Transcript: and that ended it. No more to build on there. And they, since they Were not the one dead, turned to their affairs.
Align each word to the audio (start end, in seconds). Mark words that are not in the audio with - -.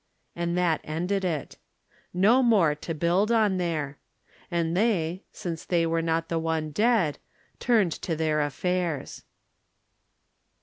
and 0.35 0.57
that 0.57 0.81
ended 0.83 1.23
it. 1.23 1.57
No 2.11 2.41
more 2.41 2.73
to 2.73 2.95
build 2.95 3.31
on 3.31 3.57
there. 3.57 3.99
And 4.49 4.75
they, 4.75 5.25
since 5.31 5.63
they 5.63 5.85
Were 5.85 6.01
not 6.01 6.27
the 6.27 6.39
one 6.39 6.71
dead, 6.71 7.19
turned 7.59 7.91
to 8.01 8.15
their 8.15 8.41
affairs. 8.41 9.21